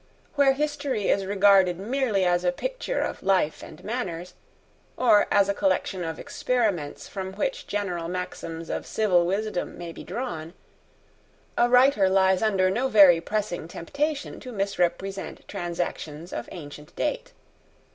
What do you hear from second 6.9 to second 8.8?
from which general maxims